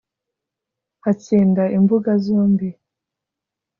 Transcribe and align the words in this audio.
atsinda 1.09 1.63
imbuga 1.77 2.11
zombi 2.25 2.69